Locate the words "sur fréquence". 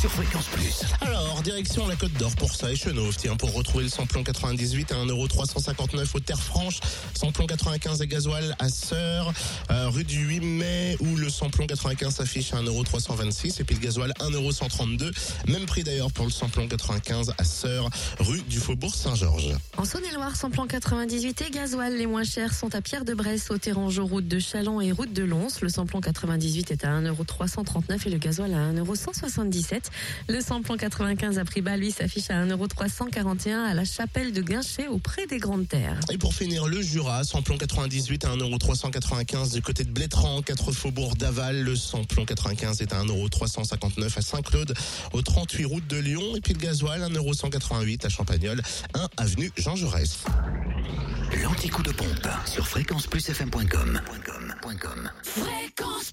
0.00-0.46